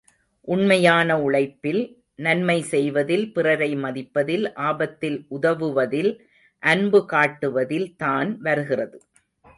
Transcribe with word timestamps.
உண்மையான 0.47 1.09
உழைப்பில், 1.21 1.81
நன்மை 2.15 2.61
செய்வதில், 2.61 3.25
பிறரை 3.33 3.71
மதிப்பதில், 3.75 4.45
ஆபத்தில் 4.61 5.25
உதவுவதில், 5.29 6.11
அன்புகாட்டுவதில் 6.63 7.95
தான் 7.95 8.31
வருகிறது. 8.41 8.97